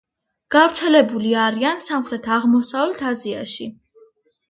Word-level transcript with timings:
გავრცელებული 0.55 1.35
არიან 1.43 1.85
სამხრეთ-აღმოსავლეთ 1.91 3.07
აზიაში. 3.15 3.73